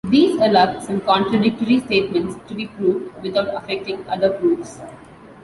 These 0.05 0.37
allow 0.39 0.79
some 0.79 1.01
contradictory 1.01 1.79
statements 1.81 2.35
to 2.47 2.55
be 2.55 2.65
proved 2.65 3.11
without 3.21 3.49
affecting 3.53 4.03
other 4.09 4.31
proofs. 4.31 4.79